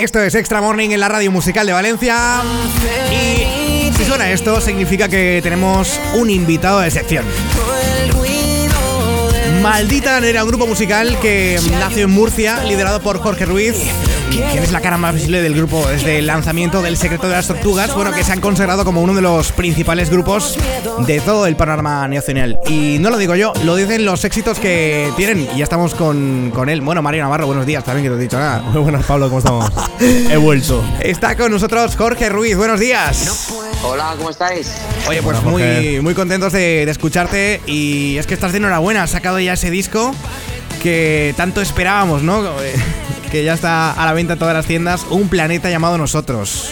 [0.00, 2.42] Esto es Extra Morning en la radio musical de Valencia.
[3.10, 7.24] Y si suena esto, significa que tenemos un invitado de sección.
[9.62, 13.76] Maldita era un grupo musical que nació en Murcia, liderado por Jorge Ruiz
[14.30, 17.46] ¿Quién es la cara más visible del grupo desde el lanzamiento del Secreto de las
[17.46, 17.94] Tortugas?
[17.94, 20.58] Bueno, que se han consagrado como uno de los principales grupos
[21.06, 22.58] de todo el panorama nacional.
[22.68, 25.48] Y no lo digo yo, lo dicen los éxitos que tienen.
[25.54, 26.80] Y ya estamos con, con él.
[26.80, 28.60] Bueno, Mario Navarro, buenos días también, que no he dicho nada.
[28.60, 29.70] Muy buenas, Pablo, ¿cómo estamos?
[30.00, 30.84] He vuelto.
[31.00, 33.48] Está con nosotros Jorge Ruiz, buenos días.
[33.82, 34.72] Hola, ¿cómo estáis?
[35.08, 37.60] Oye, pues muy, muy contentos de, de escucharte.
[37.66, 40.14] Y es que estás de enhorabuena, has sacado ya ese disco
[40.82, 42.42] que tanto esperábamos, ¿no?
[43.30, 46.70] Que ya está a la venta en todas las tiendas, un planeta llamado Nosotros.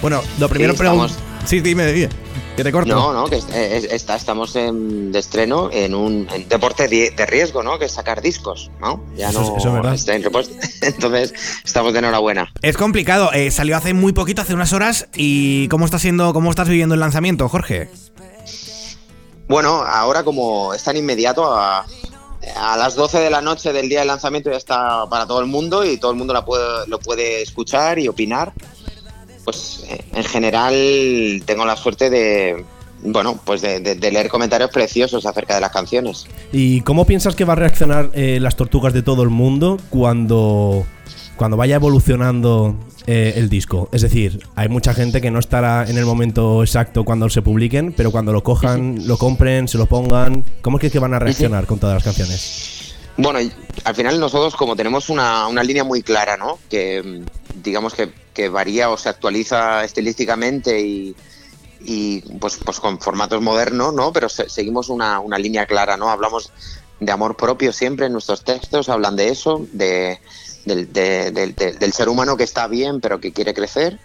[0.00, 1.16] Bueno, lo primero preguntamos.
[1.44, 2.08] Sí, dime, dime.
[2.56, 2.94] Que te corto.
[2.94, 7.78] No, no, que está, estamos de estreno en un deporte de, riesgo, ¿no?
[7.78, 9.02] Que es sacar discos, ¿no?
[9.16, 9.56] Ya no eso
[9.88, 10.54] es está en repuesto.
[10.82, 11.32] Entonces,
[11.64, 12.52] estamos de enhorabuena.
[12.60, 13.32] Es complicado.
[13.32, 15.08] Eh, salió hace muy poquito, hace unas horas.
[15.14, 17.88] ¿Y cómo está siendo, cómo estás viviendo el lanzamiento, Jorge?
[19.48, 21.86] Bueno, ahora como es tan inmediato, a,
[22.62, 25.46] a las 12 de la noche del día del lanzamiento ya está para todo el
[25.46, 28.52] mundo y todo el mundo lo puede escuchar y opinar.
[29.44, 32.64] Pues eh, en general tengo la suerte de,
[33.02, 36.26] bueno, pues de, leer comentarios preciosos acerca de las canciones.
[36.52, 40.86] ¿Y cómo piensas que va a reaccionar eh, las tortugas de todo el mundo cuando,
[41.36, 43.88] cuando vaya evolucionando eh, el disco?
[43.92, 47.92] Es decir, hay mucha gente que no estará en el momento exacto cuando se publiquen,
[47.92, 51.66] pero cuando lo cojan, lo compren, se lo pongan, ¿cómo es que van a reaccionar
[51.66, 52.94] con todas las canciones?
[53.16, 53.38] Bueno,
[53.84, 56.58] al final nosotros como tenemos una, línea muy clara, ¿no?
[56.70, 57.22] Que
[57.62, 61.14] digamos que, varía o se actualiza estilísticamente y,
[62.40, 64.12] pues, pues con formatos modernos, ¿no?
[64.12, 66.08] Pero seguimos una, una línea clara, ¿no?
[66.08, 66.50] Hablamos
[67.00, 70.20] de amor propio siempre en nuestros textos, hablan de eso, de,
[70.64, 73.98] del, del, ser humano que está bien pero que quiere crecer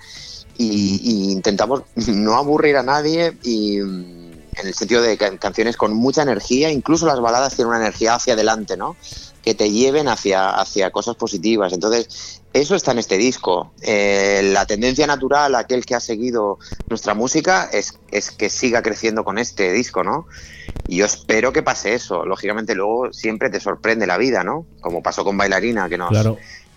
[0.58, 6.72] y, intentamos no aburrir a nadie y en el sentido de canciones con mucha energía,
[6.72, 8.96] incluso las baladas tienen una energía hacia adelante, ¿no?
[9.44, 11.74] Que te lleven hacia, hacia cosas positivas.
[11.74, 13.72] Entonces, eso está en este disco.
[13.82, 16.60] Eh, la tendencia natural, aquel que ha seguido
[16.90, 20.28] nuestra música, es, es que siga creciendo con este disco, ¿no?
[20.88, 22.26] Y yo espero que pase eso.
[22.26, 24.66] Lógicamente luego siempre te sorprende la vida, ¿no?
[24.82, 26.12] Como pasó con Bailarina, que nos,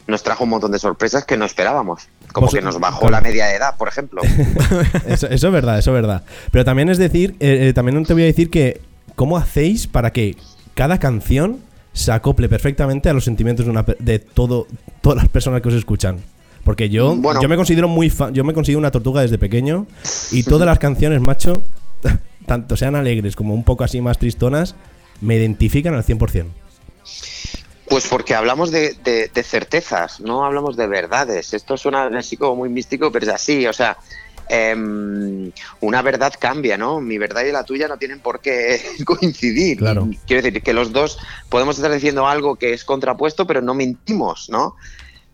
[0.07, 2.09] nos trajo un montón de sorpresas que no esperábamos.
[2.33, 4.23] Como pues que nos bajó la media de edad, por ejemplo.
[5.07, 6.25] eso, es verdad, eso es verdad.
[6.51, 8.81] Pero también es decir, eh, eh, también te voy a decir que,
[9.17, 10.37] ¿cómo hacéis para que
[10.75, 11.61] cada canción
[11.93, 14.67] se acople perfectamente a los sentimientos de, una, de todo,
[15.01, 16.19] todas las personas que os escuchan?
[16.65, 19.87] Porque yo, yo me considero muy fan, yo me considero una tortuga desde pequeño
[20.31, 21.63] y todas las canciones, macho,
[22.47, 24.75] tanto sean alegres como un poco así más tristonas,
[25.21, 26.47] me identifican al 100%.
[27.91, 31.53] Pues porque hablamos de, certezas, no hablamos de verdades.
[31.55, 33.67] Esto suena así como muy místico, pero es así.
[33.67, 33.97] O sea,
[34.51, 37.01] em, una verdad cambia, ¿no?
[37.01, 39.79] Mi verdad y la tuya no tienen por qué coincidir.
[39.79, 40.09] Claro.
[40.27, 41.19] Quiero decir que los dos
[41.49, 44.77] podemos estar diciendo algo que es contrapuesto, pero no mentimos, ¿no?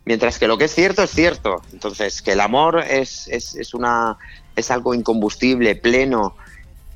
[0.05, 1.61] Mientras que lo que es cierto es cierto.
[1.73, 4.17] Entonces, que el amor es, es, es una,
[4.55, 6.35] es algo incombustible, pleno,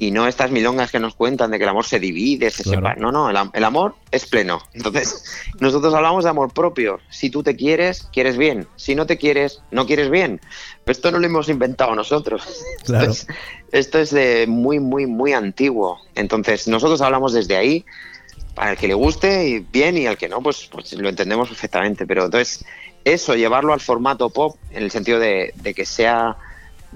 [0.01, 2.95] y no estas milongas que nos cuentan de que el amor se divide, se separa.
[2.95, 4.59] No, no, el, amor es pleno.
[4.73, 5.23] Entonces,
[5.59, 6.99] nosotros hablamos de amor propio.
[7.11, 8.67] Si tú te quieres, quieres bien.
[8.77, 10.41] Si no te quieres, no quieres bien.
[10.87, 12.41] esto no lo hemos inventado nosotros.
[12.83, 13.13] Claro.
[13.71, 15.99] Esto es, de muy, muy, muy antiguo.
[16.15, 17.85] Entonces, nosotros hablamos desde ahí.
[18.55, 21.47] Para el que le guste, y bien, y al que no, pues, pues lo entendemos
[21.47, 22.07] perfectamente.
[22.07, 22.65] Pero entonces,
[23.05, 26.37] eso, llevarlo al formato pop, en el sentido de, de que sea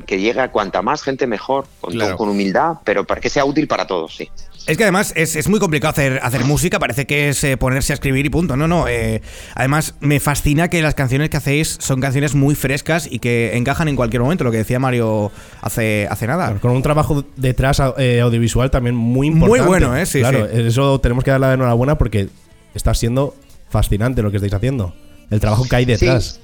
[0.05, 3.67] que llegue a cuanta más gente mejor, con, con humildad, pero para que sea útil
[3.67, 4.29] para todos, sí.
[4.67, 7.95] Es que además es, muy complicado hacer, hacer música, parece que es eh, ponerse a
[7.95, 8.57] escribir y punto.
[8.57, 8.87] No, no.
[8.87, 9.21] Eh,
[9.53, 13.87] además, me fascina que las canciones que hacéis son canciones muy frescas y que encajan
[13.89, 16.55] en cualquier momento, lo que decía Mario hace, hace nada.
[16.59, 19.61] con un trabajo detrás eh, audiovisual también muy importante.
[19.61, 20.05] Muy bueno, ¿eh?
[20.07, 22.29] Sí, claro, eso tenemos que darle la enhorabuena porque
[22.73, 23.35] está siendo
[23.69, 24.95] fascinante lo que estáis haciendo.
[25.29, 26.39] El trabajo que hay detrás.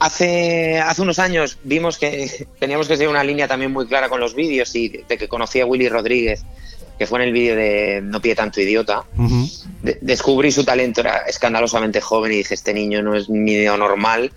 [0.00, 4.18] Hace, hace unos años vimos que teníamos que seguir una línea también muy clara con
[4.18, 6.42] los vídeos y de, que conocí a Willy Rodríguez,
[6.98, 9.04] que fue en el vídeo de No pide tanto idiota.
[10.00, 14.32] descubrí su talento, era escandalosamente joven y dije, este niño no es ni normal.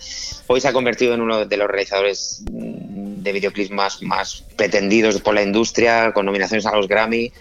[0.48, 5.34] Hoy se ha convertido en uno de los realizadores de videoclips más, más pretendidos por
[5.34, 7.32] la industria, con nominaciones a los Grammy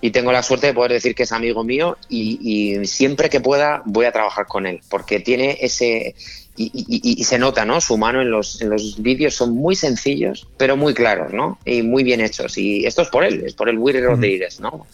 [0.00, 3.40] y tengo la suerte de poder decir que es amigo mío y, y, siempre que
[3.40, 6.14] pueda voy a trabajar con él, porque tiene ese,
[6.56, 7.80] y, se nota, ¿no?
[7.80, 11.58] Su mano en los, en los vídeos son muy sencillos, pero muy claros, ¿no?
[11.64, 12.58] Y muy bien hechos.
[12.58, 14.86] Y esto es por él, es por el Willy Rodríguez, ¿no?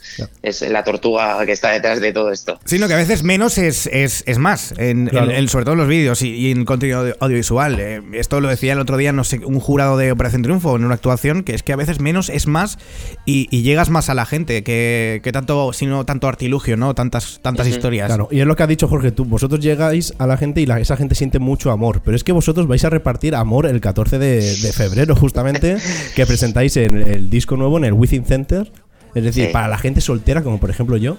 [0.42, 2.58] Es la tortuga que está detrás de todo esto.
[2.64, 5.10] Sino que a veces menos es, es, es más, en,
[5.48, 7.80] sobre todo en los vídeos y, en contenido audiovisual.
[7.80, 10.84] Eh, esto lo decía el otro día, no sé, un jurado de Operación Triunfo en
[10.84, 12.78] una actuación, que es que a veces menos es más
[13.24, 16.94] y, llegas más a la gente que, que tanto, sino tanto artilugio, ¿no?
[16.94, 18.06] Tantas, tantas historias.
[18.06, 20.66] Claro, y es lo que ha dicho Jorge, tú, vosotros llegáis a la gente y
[20.66, 23.80] la, esa gente siente mucho amor, pero es que vosotros vais a repartir amor el
[23.80, 25.78] 14 de, febrero, justamente,
[26.14, 28.70] que presentáis en el disco nuevo en el Within Center.
[29.14, 31.16] Es decir, para la gente soltera, como por ejemplo yo,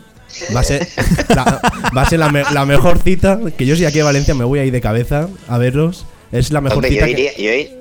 [0.55, 0.87] va a ser,
[1.29, 1.61] la,
[1.97, 3.39] va a ser la, la mejor cita.
[3.57, 6.05] Que yo si aquí a Valencia me voy ahí de cabeza a verlos.
[6.31, 7.05] Es la mejor cita.
[7.05, 7.31] Yo iría,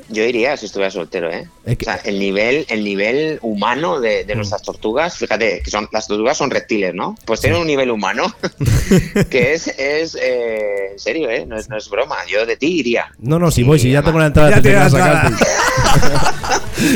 [0.08, 1.48] yo, iría, si estuviera soltero, ¿eh?
[1.66, 4.36] o sea, el nivel, el nivel humano de, de, mm.
[4.36, 7.16] nuestras tortugas, fíjate, que son las tortugas son reptiles, ¿no?
[7.24, 8.32] Pues tienen un nivel humano
[9.30, 11.44] que es, es eh, en serio, ¿eh?
[11.46, 12.16] No es, no es, broma.
[12.28, 13.06] Yo de ti iría.
[13.18, 15.32] No, no, si voy, si ya tengo la entrada, ya te, a sacar.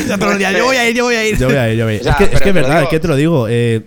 [0.06, 1.38] ya te lo diría, yo voy a ir, yo voy a ir.
[1.38, 2.08] Yo voy a ir, yo voy a ir.
[2.08, 3.46] es que, es que verdad, es que te lo digo.
[3.48, 3.82] Eh,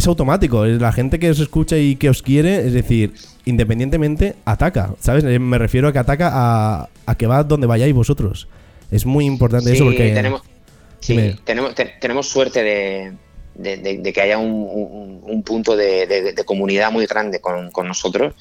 [0.00, 0.64] es automático.
[0.66, 3.14] La gente que os escucha y que os quiere, es decir,
[3.44, 4.94] independientemente, ataca.
[4.98, 5.24] ¿Sabes?
[5.24, 8.48] Eh, me refiero a que ataca a, a que va donde vayáis vosotros.
[8.90, 10.12] Es muy importante eso porque.
[10.12, 10.42] Tenemos,
[11.44, 13.12] tenemos, tenemos suerte de,
[13.54, 18.34] de, que haya un, un, punto de, comunidad muy grande con, con, nosotros.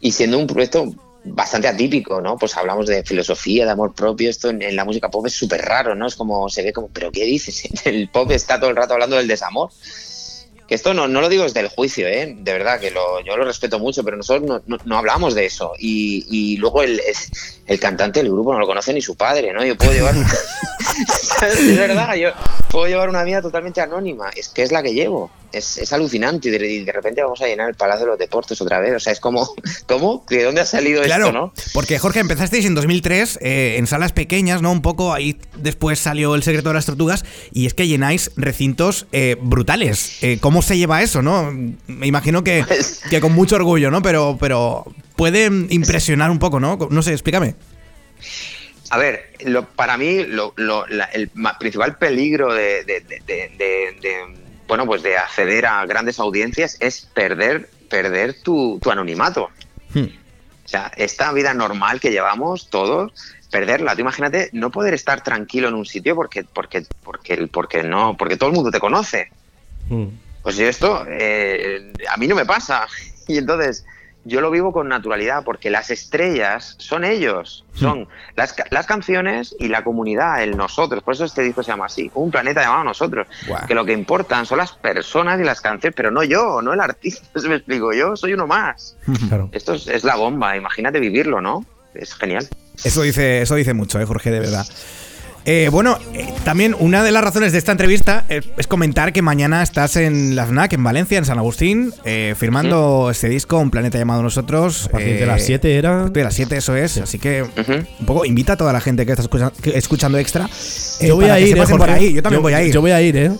[0.00, 0.94] Y siendo un proyecto
[1.24, 2.38] bastante atípico, ¿no?
[2.38, 4.30] Pues hablamos de filosofía, de amor propio.
[4.30, 6.06] Esto en, en la música pop es súper raro, ¿no?
[6.06, 7.62] Es como se ve como, ¿pero qué dices?
[7.84, 9.70] El pop está todo el rato hablando del desamor
[10.70, 12.32] que esto no, no, lo digo desde el juicio, ¿eh?
[12.38, 15.72] de verdad, que lo, yo lo respeto mucho, pero nosotros no, no, hablamos de eso.
[15.76, 17.02] Y, y luego el,
[17.66, 19.64] el, cantante del grupo no lo conoce ni su padre, ¿no?
[19.64, 20.14] Yo puedo llevar,
[21.42, 22.30] es verdad, yo
[22.70, 26.84] puedo llevar una vida totalmente anónima, es que es la que llevo es, alucinante y
[26.84, 28.94] de, repente vamos a llenar el Palacio de los Deportes otra vez.
[28.94, 29.54] O sea, es como,
[29.86, 30.24] ¿cómo?
[30.28, 31.52] ¿De dónde ha salido esto, no?
[31.72, 34.72] Porque Jorge, empezasteis en 2003 eh, en salas pequeñas, ¿no?
[34.72, 39.06] Un poco ahí después salió El Secreto de las Tortugas y es que llenáis recintos
[39.12, 40.22] eh, brutales.
[40.22, 41.52] Eh, ¿Cómo se lleva eso, no?
[41.86, 44.02] Me imagino que, pues que con mucho orgullo, ¿no?
[44.02, 44.84] Pero, pero
[45.16, 46.78] puede impresionar un poco, ¿no?
[46.90, 47.54] No sé, explícame.
[48.90, 50.52] A ver, lo, para mí lo,
[51.12, 52.84] el principal peligro de
[54.70, 59.50] bueno, pues de acceder a grandes audiencias es perder, perder tu, anonimato.
[59.92, 60.04] Hmm.
[60.64, 63.12] O sea, esta vida normal que llevamos todos,
[63.50, 63.96] perderla.
[63.96, 68.36] Tú imagínate no poder estar tranquilo en un sitio porque, porque, porque, porque no, porque
[68.36, 69.32] todo el mundo te conoce.
[69.88, 70.06] Hmm.
[70.40, 72.86] Pues esto eh, a mí no me pasa.
[73.26, 73.84] Y entonces,
[74.24, 77.78] yo lo vivo con naturalidad porque las estrellas son ellos, hmm.
[77.78, 81.02] son las, las, canciones y la comunidad, el nosotros.
[81.02, 83.26] Por eso este disco se llama así, un planeta llamado nosotros.
[83.66, 86.80] Que lo que importan son las personas y las canciones, pero no yo, no el
[86.80, 88.96] artista, se me explico, yo soy uno más.
[89.52, 91.64] Esto es, es, la bomba, imagínate vivirlo, ¿no?
[91.94, 92.48] Es genial.
[92.84, 94.66] Eso dice, eso dice mucho, ¿eh, Jorge, de verdad.
[95.44, 99.62] Eh, bueno, eh, también una de las razones de esta entrevista es, comentar que mañana
[99.62, 103.98] estás en la FNAC, en Valencia, en San Agustín, eh, firmando este disco, Un planeta
[103.98, 104.86] llamado Nosotros.
[104.86, 106.08] A partir de las 7 era.
[106.08, 106.98] De las 7, eso es.
[106.98, 109.24] Así que un poco invita a toda la gente que está
[109.74, 110.48] escuchando, extra.
[111.00, 112.12] yo voy a ir, por ahí.
[112.12, 112.72] Yo también voy a ir.
[112.72, 113.32] Yo voy a ir, ¿eh?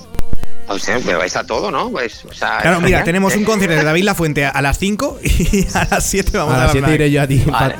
[0.69, 1.91] O sea, pero vais a todo, ¿no?
[1.91, 5.19] Pues, o sea, claro, mira, tenemos un concierto de David La Fuente a las 5
[5.23, 7.43] y a las 7 vamos a, a las 7 iré yo a ti.
[7.45, 7.75] Vale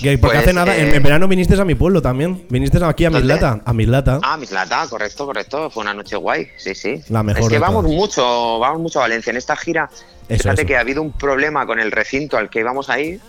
[0.00, 2.46] porque pues, hace nada, en, eh, verano viniste a mi pueblo también.
[2.48, 3.60] Viniste aquí a Mislata.
[3.64, 4.20] A Mislata.
[4.22, 5.70] Ah, Mislata, correcto, correcto.
[5.70, 6.48] Fue una noche guay.
[6.56, 7.00] Sí, sí.
[7.08, 7.42] La mejor.
[7.42, 9.30] Es que vamos mucho, vamos mucho a Valencia.
[9.30, 9.90] En esta gira,
[10.28, 13.20] fíjate que ha habido un problema con el recinto al que íbamos a ir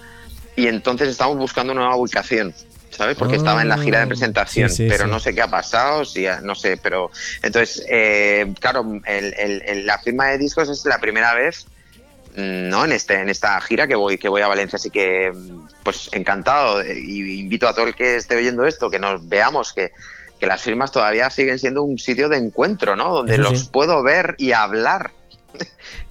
[0.56, 2.54] y entonces estamos buscando una nueva ubicación.
[2.90, 3.16] ¿sabes?
[3.16, 6.26] Porque estaba en la gira de ah, presentación, pero no sé qué ha pasado, si,
[6.42, 7.12] no sé, pero
[7.44, 11.68] entonces, eh, claro, la firma de discos es la primera vez
[12.38, 15.32] no en este en esta gira que voy que voy a Valencia así que
[15.84, 19.92] pues encantado y invito a todo el que esté oyendo esto que nos veamos que,
[20.40, 24.52] las firmas todavía siguen siendo un sitio de encuentro no donde los puedo ver y
[24.52, 25.12] hablar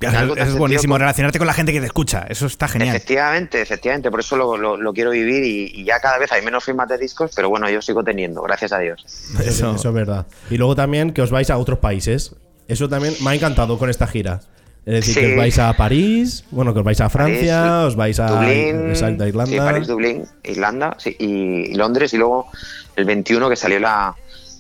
[0.01, 2.97] eso es buenísimo, relacionarte con la gente que te escucha, eso está genial.
[2.97, 6.99] Efectivamente, efectivamente, por eso lo, quiero vivir y, ya cada vez hay menos firmas de
[6.99, 9.05] discos, pero bueno, yo sigo teniendo, gracias a Dios.
[9.45, 10.27] Eso, eso es verdad.
[10.51, 12.35] Y luego también que os vais a otros países,
[12.67, 14.41] eso también me ha encantado con esta gira.
[14.87, 18.21] Es decir, que os vais a París, bueno, que os vais a Francia, os vais
[18.21, 19.47] a Dublín, Irlanda.
[19.47, 22.15] Sí, París, Dublín, Irlanda y, Londres.
[22.15, 22.47] Y luego
[22.95, 24.15] el 21 que salió la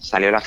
[0.06, 0.40] salió la,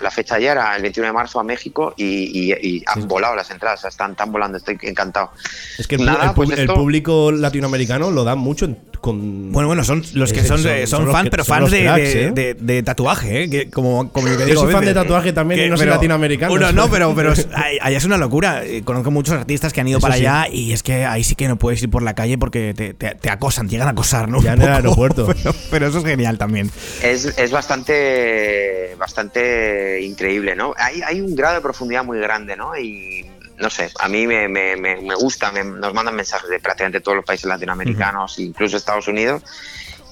[0.00, 3.82] la, fecha ayer, el 21 de marzo a México y, han volado las entradas, o
[3.82, 5.30] sea, están, están volando, estoy encantado.
[5.78, 8.68] Es que el, Nada, pues el, público latinoamericano lo da mucho
[9.04, 9.52] con.
[9.52, 11.82] Bueno, bueno, son los que son, son- son son los fans, que- pero fans de,
[11.82, 12.30] cracks, ¿eh?
[12.34, 13.50] de- de tatuaje, ¿eh?
[13.50, 15.86] Que como, como yo, que Yo digo soy fan de tatuaje también y no soy
[15.86, 16.54] latinoamericano.
[16.54, 17.32] Uno no, pero, pero
[17.82, 18.64] allá es una locura.
[18.64, 20.26] Eh, Conozco muchos artistas que han ido Eso para sí.
[20.26, 22.94] allá y es que ahí sí que no puedes ir por la calle porque te,
[22.94, 24.40] te- te acosan, llegan a acosar, ¿no?
[24.42, 25.26] Ya en el aeropuerto.
[25.42, 26.70] Pero, pero eso es genial también.
[27.02, 30.74] Es, es bastante, bastante increíble, ¿no?
[30.78, 32.76] Hay, hay un grado de profundidad muy grande, ¿no?
[32.78, 33.24] Y
[33.58, 37.00] no sé, a mí me, me, me, me gusta, me- nos mandan mensajes de prácticamente
[37.00, 39.42] todos los países latinoamericanos, incluso Estados Unidos.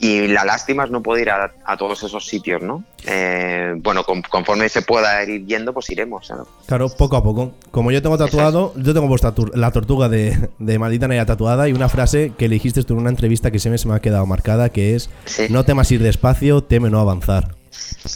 [0.01, 2.83] Y la lástima es no poder ir a, a todos esos sitios, ¿no?
[3.07, 6.29] Eh, bueno, con- conforme se pueda ir yendo, pues iremos.
[6.31, 6.45] ¿no?
[6.67, 7.55] Claro, poco a poco.
[7.71, 9.15] Como yo tengo tatuado, yo tengo
[9.55, 13.01] la tortuga de, de Maldita Nerea tatuada y una frase que le dijiste tú en
[13.01, 15.47] una entrevista que se me, se me ha quedado marcada, que es Sí.
[15.51, 17.55] no temas ir despacio, teme no avanzar.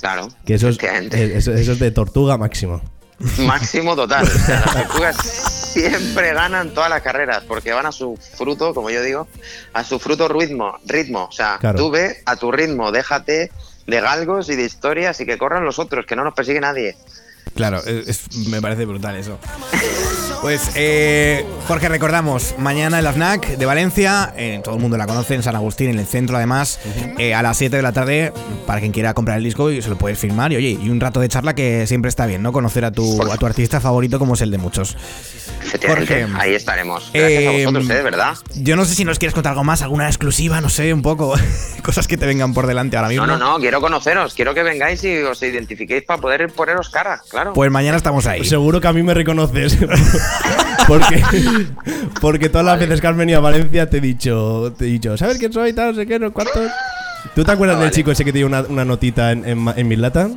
[0.00, 0.28] Claro.
[0.44, 2.80] Que eso es, eso, eso es de tortuga máximo.
[3.38, 4.24] Máximo total.
[4.24, 5.16] O sea, las tortugas
[5.72, 9.26] siempre ganan todas las carreras porque van a su fruto, como yo digo,
[9.72, 10.78] a su fruto ritmo.
[10.86, 11.24] ritmo.
[11.24, 11.78] O sea, Claro.
[11.78, 13.50] tú ve a tu ritmo, déjate
[13.86, 16.96] de galgos y de historias y que corran los otros, que no nos persigue nadie.
[17.54, 19.38] Claro, es- es- me parece brutal eso.
[20.46, 25.04] Pues, eh, Jorge, recordamos, mañana en la FNAC de Valencia, eh, todo el mundo la
[25.04, 26.78] conoce, en San Agustín, en el centro además,
[27.18, 28.32] eh, a las 7 de la tarde,
[28.64, 30.52] para quien quiera comprar el disco y se lo puedes firmar.
[30.52, 32.52] Y oye, y un rato de charla que siempre está bien, ¿no?
[32.52, 34.96] Conocer a tu, a tu artista favorito como es el de muchos.
[35.64, 36.40] Efectivamente, Jorge.
[36.40, 37.10] ahí estaremos.
[37.12, 37.94] Gracias a Eh, vosotros, ¿eh?
[37.94, 38.34] de verdad.
[38.54, 41.34] Yo no sé si nos quieres contar algo más, alguna exclusiva, no sé, un poco,
[41.82, 43.26] cosas que te vengan por delante ahora mismo.
[43.26, 47.20] No, no, no, quiero conoceros, quiero que vengáis y os identifiquéis para poder poneros cara,
[47.28, 47.52] claro.
[47.52, 48.44] Pues mañana estamos ahí.
[48.44, 49.76] Seguro que a mí me reconoces.
[50.88, 51.22] porque,
[52.20, 55.16] porque todas las veces que has venido a Valencia te he dicho, te he dicho,
[55.16, 55.72] ¿sabes quién soy?
[55.72, 56.70] Tal, no sé qué, no cuántos.
[57.34, 59.88] ¿Tú te acuerdas Ah, del chico ese que tiene una, una notita en, en, en
[59.88, 60.28] Mislata?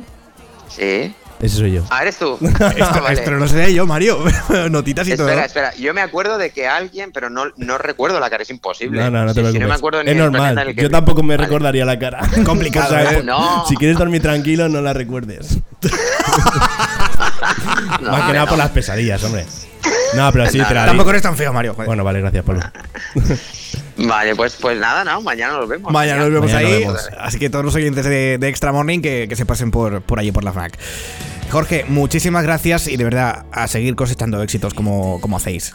[0.68, 1.14] Sí.
[1.40, 1.84] Ese soy yo.
[1.88, 2.36] Ah, eres tú.
[2.42, 3.14] Esto, vale.
[3.14, 4.18] esto no lo sé yo, Mario.
[4.70, 5.26] Notitas y todo.
[5.28, 5.74] Espera, espera.
[5.76, 9.00] Yo me acuerdo de que alguien, pero no, no recuerdo la cara, es imposible.
[9.00, 9.62] No, no, no te Si- si preocupes.
[9.62, 10.58] no me acuerdo ni es normal.
[10.58, 11.46] el que Yo tampoco me Vale.
[11.46, 12.20] recordaría la cara.
[12.44, 13.22] Complicado, O sea, ¿eh?
[13.24, 13.64] No.
[13.66, 15.58] Si quieres dormir tranquilo, no la recuerdes.
[18.02, 18.46] No, Más que nada no.
[18.48, 19.46] por las pesadillas, hombre.
[20.14, 21.74] No, pero sí, te la Tampoco eres tan feo, Mario.
[21.74, 21.86] joder.
[21.86, 22.62] Bueno, vale, gracias, Pablo.
[23.96, 25.92] Vale, pues, pues nada, no, mañana nos vemos.
[25.92, 26.84] Mañana nos vemos Mañana ahí.
[26.86, 27.10] nos vemos.
[27.20, 30.18] Así que todos los oyentes de, de Extra Morning que, que se pasen por, por
[30.18, 30.78] allí, por la FNAC.
[31.50, 35.74] Jorge, muchísimas gracias y de verdad a seguir cosechando éxitos como, como hacéis.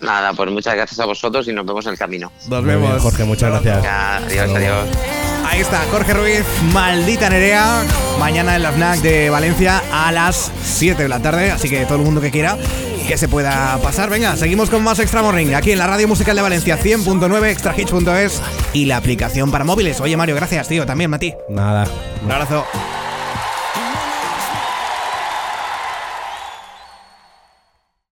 [0.00, 2.32] Nada, pues muchas gracias a vosotros y nos vemos en el camino.
[2.48, 3.82] Nos bien, Jorge, muchas gracias.
[3.84, 4.88] Ya, adiós, adiós.
[5.46, 7.82] Ahí está, Jorge Ruiz, maldita Nerea.
[8.18, 11.52] Mañana en la FNAC de Valencia a las 7 de la tarde.
[11.52, 12.56] Así que todo el mundo que quiera
[13.04, 14.10] que se pueda pasar.
[14.10, 18.42] Venga, seguimos con más Extra Morning aquí en la Radio Musical de Valencia 100.9, extrahits.es
[18.72, 20.00] y la aplicación para móviles.
[20.00, 20.86] Oye, Mario, gracias, tío.
[20.86, 21.34] También, Mati.
[21.48, 21.86] Nada.
[22.24, 22.64] Un abrazo.